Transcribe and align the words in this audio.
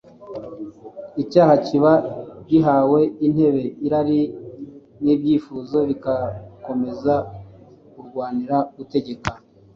icyaha 1.21 1.53
kiba 1.65 1.93
gihawe 2.49 2.99
intebe, 3.27 3.63
irari 3.85 4.21
n’ibyifuzo 5.03 5.77
bigakomeza 5.89 7.15
kurwanira 7.91 8.57
gutegeka 8.75 9.29